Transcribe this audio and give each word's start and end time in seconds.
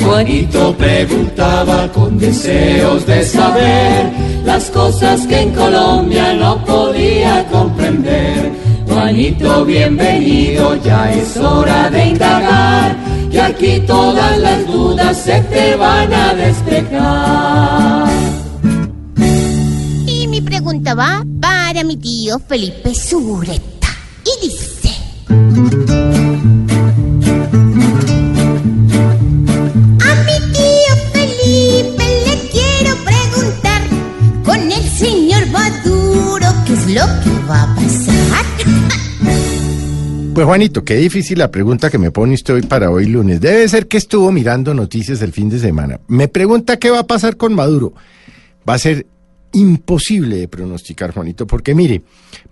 Juanito 0.00 0.76
preguntaba 0.78 1.90
con 1.92 2.16
deseos 2.16 3.04
de 3.06 3.24
saber 3.24 4.12
las 4.44 4.70
cosas 4.70 5.26
que 5.26 5.40
en 5.40 5.52
Colombia 5.52 6.32
no 6.34 6.64
podía 6.64 7.44
comprender. 7.50 8.52
Juanito, 8.88 9.64
bienvenido, 9.64 10.76
ya 10.76 11.12
es 11.12 11.36
hora 11.36 11.90
de 11.90 12.06
indagar, 12.06 12.96
que 13.30 13.40
aquí 13.40 13.80
todas 13.80 14.38
las 14.38 14.64
dudas 14.66 15.16
se 15.16 15.40
te 15.42 15.74
van 15.74 16.14
a 16.14 16.34
despejar. 16.34 18.08
Y 20.06 20.28
mi 20.28 20.40
pregunta 20.40 20.94
va 20.94 21.24
para 21.40 21.82
mi 21.82 21.96
tío 21.96 22.38
Felipe 22.38 22.94
Zureta. 22.94 23.88
Y 24.24 24.46
dice... 24.46 24.75
Pues 40.36 40.46
Juanito, 40.46 40.84
qué 40.84 40.96
difícil 40.96 41.38
la 41.38 41.50
pregunta 41.50 41.88
que 41.88 41.96
me 41.96 42.10
pone 42.10 42.34
usted 42.34 42.52
hoy 42.52 42.62
para 42.62 42.90
hoy 42.90 43.06
lunes. 43.06 43.40
Debe 43.40 43.66
ser 43.68 43.88
que 43.88 43.96
estuvo 43.96 44.30
mirando 44.30 44.74
noticias 44.74 45.22
el 45.22 45.32
fin 45.32 45.48
de 45.48 45.58
semana. 45.58 45.98
Me 46.08 46.28
pregunta 46.28 46.78
qué 46.78 46.90
va 46.90 46.98
a 46.98 47.06
pasar 47.06 47.38
con 47.38 47.54
Maduro. 47.54 47.94
Va 48.68 48.74
a 48.74 48.78
ser 48.78 49.06
imposible 49.52 50.36
de 50.36 50.46
pronosticar, 50.46 51.14
Juanito, 51.14 51.46
porque 51.46 51.74
mire, 51.74 52.02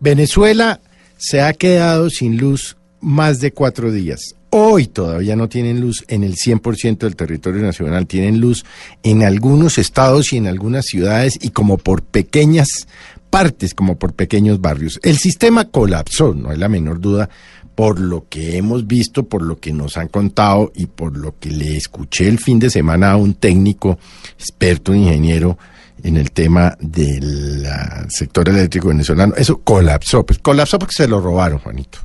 Venezuela 0.00 0.80
se 1.24 1.40
ha 1.40 1.54
quedado 1.54 2.10
sin 2.10 2.36
luz 2.36 2.76
más 3.00 3.40
de 3.40 3.50
cuatro 3.50 3.90
días. 3.90 4.36
Hoy 4.50 4.86
todavía 4.86 5.36
no 5.36 5.48
tienen 5.48 5.80
luz 5.80 6.04
en 6.08 6.22
el 6.22 6.36
100% 6.36 6.98
del 6.98 7.16
territorio 7.16 7.62
nacional, 7.62 8.06
tienen 8.06 8.40
luz 8.40 8.64
en 9.02 9.22
algunos 9.22 9.78
estados 9.78 10.34
y 10.34 10.36
en 10.36 10.46
algunas 10.46 10.84
ciudades 10.84 11.38
y 11.40 11.48
como 11.48 11.78
por 11.78 12.02
pequeñas 12.02 12.86
partes, 13.30 13.72
como 13.72 13.98
por 13.98 14.12
pequeños 14.12 14.60
barrios. 14.60 15.00
El 15.02 15.16
sistema 15.16 15.64
colapsó, 15.64 16.34
no 16.34 16.50
hay 16.50 16.58
la 16.58 16.68
menor 16.68 17.00
duda, 17.00 17.30
por 17.74 17.98
lo 17.98 18.28
que 18.28 18.58
hemos 18.58 18.86
visto, 18.86 19.24
por 19.24 19.40
lo 19.40 19.58
que 19.58 19.72
nos 19.72 19.96
han 19.96 20.08
contado 20.08 20.72
y 20.74 20.86
por 20.86 21.16
lo 21.16 21.38
que 21.38 21.50
le 21.50 21.74
escuché 21.74 22.28
el 22.28 22.38
fin 22.38 22.58
de 22.58 22.68
semana 22.68 23.12
a 23.12 23.16
un 23.16 23.32
técnico, 23.32 23.98
experto, 24.38 24.94
ingeniero 24.94 25.56
en 26.02 26.16
el 26.16 26.32
tema 26.32 26.76
del 26.80 27.66
ah, 27.66 28.06
sector 28.08 28.48
eléctrico 28.48 28.88
venezolano. 28.88 29.34
Eso 29.36 29.60
colapsó, 29.60 30.24
pues 30.24 30.38
colapsó 30.38 30.78
porque 30.78 30.94
se 30.94 31.08
lo 31.08 31.20
robaron, 31.20 31.58
Juanito. 31.58 31.98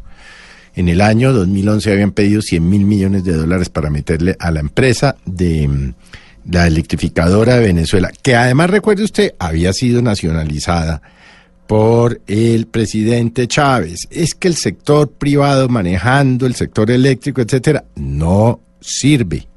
En 0.76 0.88
el 0.88 1.02
año 1.02 1.34
2011 1.34 1.92
habían 1.92 2.12
pedido 2.12 2.42
100 2.42 2.70
mil 2.70 2.86
millones 2.86 3.24
de 3.24 3.34
dólares 3.34 3.70
para 3.70 3.90
meterle 3.90 4.36
a 4.40 4.52
la 4.52 4.60
empresa 4.60 5.16
de 5.26 5.68
mm, 5.68 5.94
la 6.52 6.68
electrificadora 6.68 7.56
de 7.56 7.66
Venezuela, 7.66 8.12
que 8.22 8.36
además, 8.36 8.70
recuerde 8.70 9.04
usted, 9.04 9.34
había 9.40 9.74
sido 9.74 10.02
nacionalizada 10.02 11.02
por 11.68 12.22
el 12.26 12.66
presidente 12.68 13.48
Chávez. 13.48 14.08
Es 14.10 14.34
que 14.34 14.48
el 14.48 14.56
sector 14.56 15.12
privado 15.12 15.70
manejando 15.70 16.46
el 16.46 16.56
sector 16.56 16.90
eléctrico, 16.90 17.42
etcétera, 17.42 17.86
no 17.96 18.60
sirve. 18.80 19.48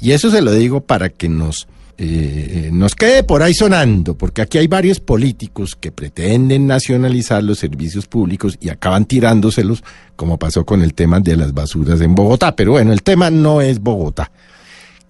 Y 0.00 0.12
eso 0.12 0.30
se 0.30 0.40
lo 0.40 0.52
digo 0.52 0.80
para 0.80 1.10
que 1.10 1.28
nos 1.28 1.68
eh, 2.02 2.70
nos 2.72 2.94
quede 2.94 3.24
por 3.24 3.42
ahí 3.42 3.52
sonando, 3.52 4.16
porque 4.16 4.40
aquí 4.40 4.56
hay 4.56 4.68
varios 4.68 5.00
políticos 5.00 5.76
que 5.76 5.92
pretenden 5.92 6.66
nacionalizar 6.66 7.44
los 7.44 7.58
servicios 7.58 8.06
públicos 8.06 8.56
y 8.58 8.70
acaban 8.70 9.04
tirándoselos, 9.04 9.84
como 10.16 10.38
pasó 10.38 10.64
con 10.64 10.80
el 10.80 10.94
tema 10.94 11.20
de 11.20 11.36
las 11.36 11.52
basuras 11.52 12.00
en 12.00 12.14
Bogotá. 12.14 12.56
Pero 12.56 12.72
bueno, 12.72 12.94
el 12.94 13.02
tema 13.02 13.28
no 13.28 13.60
es 13.60 13.80
Bogotá. 13.80 14.32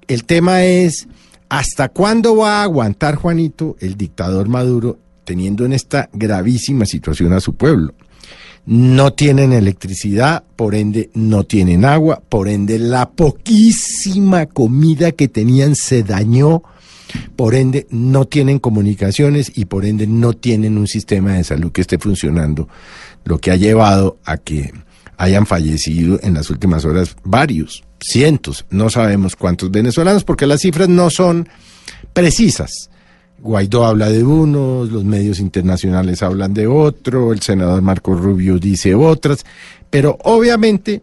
El 0.08 0.24
tema 0.24 0.64
es, 0.64 1.06
¿hasta 1.48 1.90
cuándo 1.90 2.34
va 2.38 2.58
a 2.58 2.64
aguantar 2.64 3.14
Juanito, 3.14 3.76
el 3.78 3.96
dictador 3.96 4.48
Maduro, 4.48 4.98
teniendo 5.22 5.64
en 5.64 5.74
esta 5.74 6.10
gravísima 6.12 6.86
situación 6.86 7.32
a 7.34 7.40
su 7.40 7.54
pueblo? 7.54 7.94
no 8.66 9.12
tienen 9.14 9.52
electricidad, 9.52 10.44
por 10.54 10.74
ende 10.74 11.10
no 11.14 11.44
tienen 11.44 11.84
agua, 11.84 12.22
por 12.28 12.48
ende 12.48 12.78
la 12.78 13.10
poquísima 13.10 14.46
comida 14.46 15.12
que 15.12 15.28
tenían 15.28 15.74
se 15.74 16.02
dañó, 16.02 16.62
por 17.36 17.54
ende 17.54 17.86
no 17.90 18.24
tienen 18.24 18.58
comunicaciones 18.58 19.52
y 19.54 19.66
por 19.66 19.84
ende 19.84 20.06
no 20.06 20.32
tienen 20.32 20.78
un 20.78 20.86
sistema 20.86 21.34
de 21.34 21.44
salud 21.44 21.72
que 21.72 21.80
esté 21.80 21.98
funcionando, 21.98 22.68
lo 23.24 23.38
que 23.38 23.50
ha 23.50 23.56
llevado 23.56 24.18
a 24.24 24.36
que 24.36 24.72
hayan 25.16 25.46
fallecido 25.46 26.18
en 26.22 26.34
las 26.34 26.48
últimas 26.48 26.84
horas 26.84 27.14
varios, 27.24 27.84
cientos, 28.00 28.64
no 28.70 28.88
sabemos 28.88 29.36
cuántos 29.36 29.70
venezolanos, 29.70 30.24
porque 30.24 30.46
las 30.46 30.62
cifras 30.62 30.88
no 30.88 31.10
son 31.10 31.48
precisas. 32.12 32.90
Guaidó 33.38 33.86
habla 33.86 34.10
de 34.10 34.22
unos, 34.22 34.90
los 34.90 35.04
medios 35.04 35.38
internacionales 35.38 36.22
hablan 36.22 36.52
de 36.52 36.66
otro, 36.66 37.32
el 37.32 37.40
senador 37.40 37.80
Marco 37.82 38.14
Rubio 38.14 38.58
dice 38.58 38.94
otras, 38.94 39.44
pero 39.88 40.18
obviamente, 40.24 41.02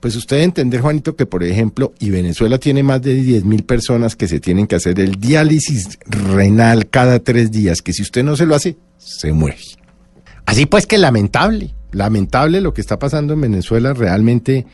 pues 0.00 0.14
usted 0.16 0.38
entender, 0.38 0.80
Juanito, 0.80 1.16
que 1.16 1.26
por 1.26 1.42
ejemplo, 1.42 1.92
y 1.98 2.10
Venezuela 2.10 2.58
tiene 2.58 2.82
más 2.82 3.02
de 3.02 3.14
10 3.14 3.44
mil 3.44 3.64
personas 3.64 4.16
que 4.16 4.28
se 4.28 4.40
tienen 4.40 4.66
que 4.66 4.76
hacer 4.76 5.00
el 5.00 5.16
diálisis 5.16 5.98
renal 6.06 6.88
cada 6.88 7.18
tres 7.18 7.50
días, 7.50 7.82
que 7.82 7.92
si 7.92 8.02
usted 8.02 8.22
no 8.22 8.36
se 8.36 8.46
lo 8.46 8.54
hace, 8.54 8.76
se 8.96 9.32
muere. 9.32 9.58
Así 10.46 10.66
pues 10.66 10.86
que 10.86 10.98
lamentable, 10.98 11.74
lamentable 11.92 12.60
lo 12.60 12.72
que 12.72 12.80
está 12.80 12.98
pasando 12.98 13.34
en 13.34 13.40
Venezuela, 13.40 13.92
realmente 13.92 14.66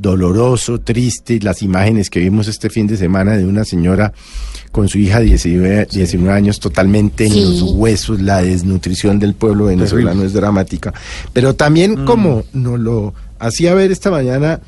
doloroso, 0.00 0.80
triste, 0.80 1.38
las 1.42 1.62
imágenes 1.62 2.08
que 2.08 2.20
vimos 2.20 2.48
este 2.48 2.70
fin 2.70 2.86
de 2.86 2.96
semana 2.96 3.36
de 3.36 3.44
una 3.44 3.64
señora 3.64 4.12
con 4.72 4.88
su 4.88 4.98
hija 4.98 5.18
de 5.18 5.26
19, 5.26 5.88
19 5.92 6.32
años 6.32 6.60
totalmente 6.60 7.26
en 7.26 7.34
los 7.34 7.62
huesos, 7.62 8.20
la 8.20 8.40
desnutrición 8.40 9.18
del 9.18 9.34
pueblo 9.34 9.66
venezolano 9.66 10.24
es 10.24 10.32
dramática. 10.32 10.94
Pero 11.32 11.54
también 11.54 12.04
como 12.06 12.44
nos 12.52 12.78
lo 12.78 13.14
hacía 13.38 13.74
ver 13.74 13.90
esta 13.90 14.10
mañana 14.10 14.60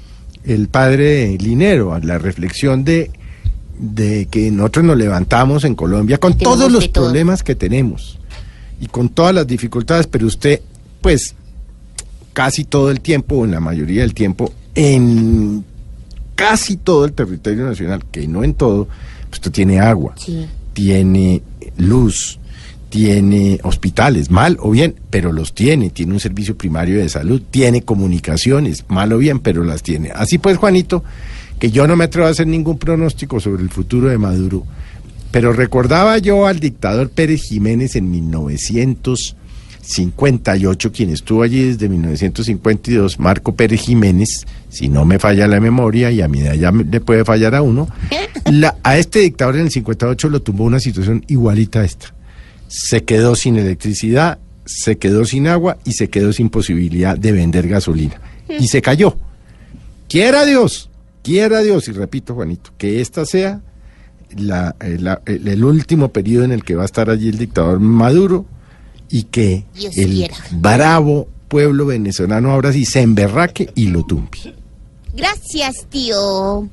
el 0.45 0.69
padre 0.69 1.37
Linero, 1.39 1.99
la 2.03 2.19
reflexión 2.19 2.85
de, 2.85 3.11
de 3.79 4.27
que 4.27 4.51
nosotros 4.51 4.85
nos 4.85 4.97
levantamos 4.97 5.65
en 5.65 5.75
Colombia 5.75 6.19
con 6.19 6.35
Tenemos 6.37 6.59
todos 6.59 6.73
los 6.73 6.93
todo. 6.93 7.05
problemas 7.05 7.43
que 7.43 7.55
tenemos 7.55 8.19
y 8.81 8.87
con 8.89 9.09
todas 9.09 9.35
las 9.35 9.47
dificultades, 9.47 10.09
pero 10.09 10.27
usted, 10.27 10.61
pues, 11.01 11.37
casi 12.33 12.65
todo 12.65 12.91
el 12.91 13.01
tiempo, 13.01 13.37
o 13.37 13.45
en 13.45 13.53
la 13.53 13.61
mayoría 13.61 14.03
del 14.03 14.15
tiempo, 14.15 14.53
en 14.75 15.65
casi 16.35 16.77
todo 16.77 17.05
el 17.05 17.13
territorio 17.13 17.65
nacional, 17.67 18.05
que 18.11 18.27
no 18.27 18.43
en 18.45 18.55
todo, 18.55 18.87
pues 19.29 19.39
usted 19.39 19.53
tiene 19.53 19.81
agua, 19.81 20.15
Sí. 20.17 20.47
tiene 20.73 21.43
luz, 21.77 22.39
tiene 22.89 23.59
hospitales, 23.63 24.31
mal 24.31 24.57
o 24.61 24.71
bien, 24.71 24.95
pero 25.11 25.33
los 25.33 25.55
tiene, 25.55 25.91
tiene 25.91 26.13
un 26.13 26.21
servicio 26.21 26.57
primario 26.57 26.99
de 26.99 27.09
salud, 27.09 27.41
tiene 27.51 27.83
comunicaciones, 27.83 28.85
mal 28.89 29.13
o 29.13 29.19
bien, 29.19 29.39
pero 29.41 29.65
las 29.65 29.83
tiene. 29.83 30.11
Así 30.15 30.39
pues, 30.39 30.59
Juanito, 30.59 31.03
que 31.59 31.71
yo 31.71 31.87
no 31.87 31.97
me 31.97 32.05
atrevo 32.05 32.27
a 32.27 32.31
hacer 32.31 32.47
ningún 32.47 32.79
pronóstico 32.79 33.41
sobre 33.41 33.63
el 33.63 33.71
futuro 33.71 34.09
de 34.09 34.19
Maduro, 34.19 34.65
pero 35.31 35.53
recordaba 35.53 36.19
yo 36.19 36.47
al 36.47 36.61
dictador 36.61 37.09
Pérez 37.11 37.43
Jiménez 37.45 37.97
en 37.97 38.11
1958, 39.83 40.93
quien 40.93 41.11
estuvo 41.11 41.43
allí 41.43 41.65
desde 41.65 41.89
1952, 41.89 43.19
Marco 43.19 43.55
Pérez 43.55 43.81
Jiménez, 43.81 44.47
si 44.69 44.89
no 44.89 45.05
me 45.05 45.19
falla 45.19 45.49
la 45.49 45.61
memoria, 45.61 46.11
y 46.11 46.21
a 46.21 46.29
mi 46.29 46.41
edad 46.41 46.55
ya 46.55 46.71
le 46.71 47.01
puede 47.01 47.25
fallar 47.25 47.55
a 47.55 47.63
uno, 47.63 47.89
la- 48.51 48.77
a 48.85 48.97
este 48.97 49.19
dictador 49.21 49.57
en 49.57 49.63
el 49.63 49.71
58 49.71 50.29
lo 50.29 50.41
tumbó 50.41 50.65
una 50.65 50.79
situación 50.81 51.25
igualita 51.29 51.81
a 51.81 51.85
esta. 51.85 52.15
Se 52.69 53.03
quedó 53.05 53.35
sin 53.35 53.57
electricidad, 53.57 54.39
se 54.65 54.97
quedó 54.99 55.25
sin 55.25 55.49
agua 55.49 55.79
y 55.85 55.93
se 55.95 56.09
quedó 56.09 56.33
sin 56.33 56.49
posibilidad 56.49 57.19
de 57.19 57.33
vender 57.33 57.69
gasolina. 57.69 58.21
Y 58.49 58.69
se 58.69 58.81
cayó. 58.83 59.17
Quiera 60.09 60.45
Dios, 60.47 60.91
quiera 61.23 61.61
Dios, 61.61 61.89
y 61.89 61.93
repito, 61.93 62.35
Juanito, 62.35 62.71
que 62.79 63.01
esta 63.01 63.27
sea 63.27 63.61
la- 64.37 64.77
eh, 64.81 64.97
la- 65.01 65.21
el, 65.27 65.49
el 65.49 65.65
último 65.65 66.09
periodo 66.13 66.45
en 66.45 66.53
el 66.53 66.63
que 66.65 66.77
va 66.77 66.83
a 66.83 66.87
estar 66.87 67.11
allí 67.11 67.29
el 67.29 67.39
dictador 67.39 67.81
Maduro 67.81 68.47
y 69.13 69.25
que 69.25 69.65
Dios 69.75 69.97
el 69.97 70.11
quiera. 70.11 70.37
bravo 70.51 71.29
pueblo 71.47 71.87
venezolano 71.87 72.51
ahora 72.51 72.73
sí 72.73 72.87
se 72.87 73.03
emberraque 73.03 73.71
y 73.75 73.89
lo 73.89 74.05
tumbe. 74.05 74.39
Gracias, 75.15 75.87
tío. 75.91 76.67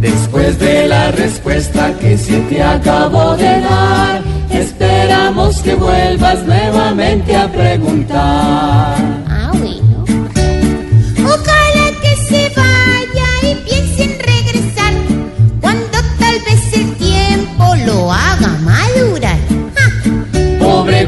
Después 0.00 0.58
de 0.58 0.86
la 0.86 1.10
respuesta 1.12 1.94
que 1.98 2.18
se 2.18 2.40
te 2.40 2.62
acabó 2.62 3.34
de 3.38 3.60
dar, 3.60 4.22
esperamos 4.50 5.56
que 5.62 5.74
vuelvas 5.74 6.46
nuevamente 6.46 7.34
a 7.34 7.50
preguntar. 7.50 9.25